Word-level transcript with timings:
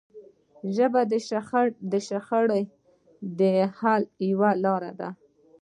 ژبه 0.75 1.01
د 1.91 1.93
شخړو 2.09 2.59
د 3.39 3.41
حل 3.77 4.03
یوه 4.29 4.51
لاره 4.63 4.91
ده 4.99 5.09